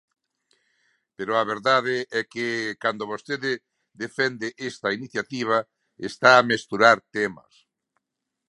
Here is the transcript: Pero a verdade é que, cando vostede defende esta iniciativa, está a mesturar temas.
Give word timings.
Pero 1.17 1.31
a 1.41 1.43
verdade 1.53 1.95
é 2.19 2.21
que, 2.33 2.47
cando 2.83 3.09
vostede 3.11 3.51
defende 4.03 4.47
esta 4.69 4.89
iniciativa, 4.97 5.57
está 6.09 6.29
a 6.37 6.45
mesturar 6.51 6.97
temas. 7.15 7.53